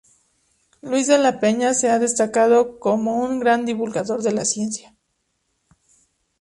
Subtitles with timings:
[0.81, 4.95] Luis de la Peña se ha destacado como un gran divulgador de la ciencia.